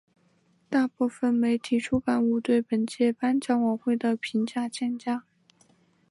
[0.67, 5.25] 大部分媒体出版物对本届颁奖晚会的评价欠佳。